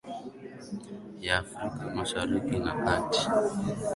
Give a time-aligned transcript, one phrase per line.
[1.25, 3.21] ya afrika mashariki na kati